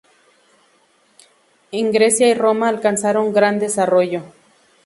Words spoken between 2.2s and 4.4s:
y Roma alcanzaron gran desarrollo.